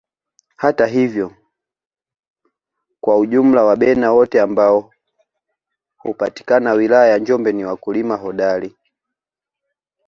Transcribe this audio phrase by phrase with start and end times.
[0.55, 1.33] Hata hivyo
[3.01, 4.91] kwa ujumla Wabena wote ambao
[5.97, 8.75] hupatikana wilaya za Njombe ni wakulima hodari